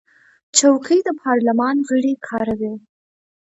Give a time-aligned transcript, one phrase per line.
[0.57, 2.73] چوکۍ د پارلمان غړي کاروي.